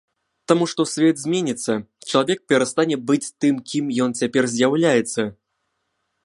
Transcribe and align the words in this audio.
Таму 0.51 0.65
што 0.71 0.85
свет 0.91 1.19
зменіцца, 1.23 1.75
чалавек 2.09 2.39
перастане 2.53 2.95
быць 3.11 3.31
тым 3.45 3.55
кім 3.73 3.85
ён 4.07 4.17
цяпер 4.23 4.43
з'яўляецца. 4.55 5.21